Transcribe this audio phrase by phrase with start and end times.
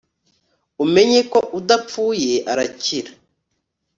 [0.83, 3.11] umenye ko udapfuye arakira